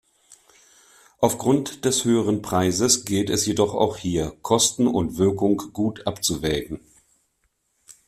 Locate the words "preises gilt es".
2.41-3.45